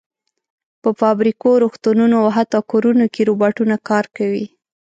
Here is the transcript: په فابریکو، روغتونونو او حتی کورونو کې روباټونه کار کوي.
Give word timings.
په 0.81 0.89
فابریکو، 0.99 1.49
روغتونونو 1.63 2.15
او 2.23 2.27
حتی 2.37 2.59
کورونو 2.71 3.05
کې 3.13 3.21
روباټونه 3.29 3.75
کار 3.89 4.05
کوي. 4.17 4.45